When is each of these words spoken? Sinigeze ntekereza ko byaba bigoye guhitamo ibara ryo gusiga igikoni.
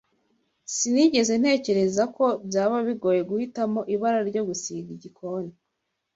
Sinigeze 0.75 1.33
ntekereza 1.41 2.03
ko 2.15 2.25
byaba 2.47 2.77
bigoye 2.87 3.21
guhitamo 3.29 3.79
ibara 3.95 4.19
ryo 4.29 4.41
gusiga 4.49 4.89
igikoni. 4.97 5.51